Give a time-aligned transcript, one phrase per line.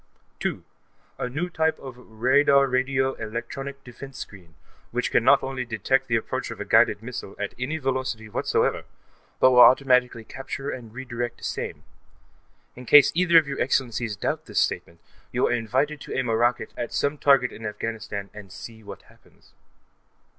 [0.39, 0.63] 2.)
[1.19, 4.55] A new type of radar radio electronic defense screen,
[4.89, 8.83] which can not only detect the approach of a guided missile, at any velocity whatever,
[9.39, 11.83] but will automatically capture and redirect same.
[12.75, 15.01] In case either of your Excellencies doubt this statement,
[15.31, 19.03] you are invited to aim a rocket at some target in Afghanistan and see what
[19.03, 19.53] happens.